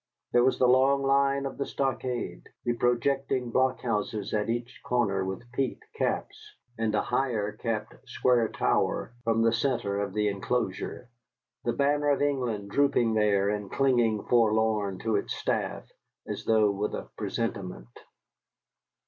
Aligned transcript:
There 0.31 0.43
was 0.43 0.57
the 0.57 0.67
long 0.67 1.03
line 1.03 1.45
of 1.45 1.59
the 1.59 1.65
stockade, 1.67 2.49
the 2.65 2.73
projecting 2.73 3.51
blockhouses 3.51 4.33
at 4.33 4.49
each 4.49 4.81
corner 4.83 5.23
with 5.23 5.51
peaked 5.51 5.85
caps, 5.95 6.55
and 6.75 6.95
a 6.95 7.03
higher 7.03 7.51
capped 7.51 7.93
square 8.09 8.47
tower 8.47 9.13
from 9.23 9.43
the 9.43 9.53
centre 9.53 9.99
of 9.99 10.15
the 10.15 10.27
enclosure, 10.27 11.07
the 11.65 11.73
banner 11.73 12.09
of 12.09 12.21
England 12.23 12.71
drooping 12.71 13.13
there 13.13 13.49
and 13.49 13.69
clinging 13.71 14.23
forlorn 14.23 14.97
to 15.03 15.17
its 15.17 15.35
staff, 15.35 15.87
as 16.27 16.45
though 16.45 16.71
with 16.71 16.95
a 16.95 17.07
presentiment. 17.15 17.95